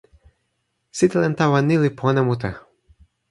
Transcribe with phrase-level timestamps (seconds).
[0.97, 2.51] sitelen tawa ni li pona mute.